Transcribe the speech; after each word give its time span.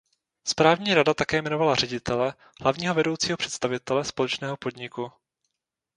Správní 0.47 0.93
rada 0.93 1.13
také 1.13 1.37
jmenovala 1.37 1.75
ředitele, 1.75 2.33
hlavního 2.61 2.93
vedoucího 2.93 3.37
představitele, 3.37 4.05
společného 4.05 4.57
podniku. 4.57 5.11